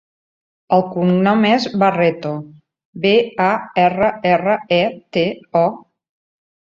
El 0.75 0.83
cognom 0.93 1.43
és 1.49 1.67
Barreto: 1.83 2.31
be, 3.03 3.11
a, 3.49 3.49
erra, 3.83 4.07
erra, 4.31 4.57
e, 4.79 4.81
te, 5.19 5.27
o. 5.61 5.63